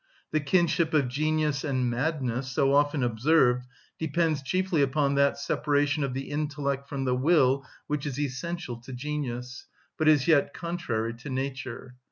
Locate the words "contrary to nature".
10.55-11.97